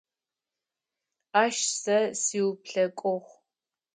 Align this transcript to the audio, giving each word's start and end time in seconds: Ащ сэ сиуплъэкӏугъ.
Ащ 1.41 1.57
сэ 1.81 1.97
сиуплъэкӏугъ. 2.21 3.29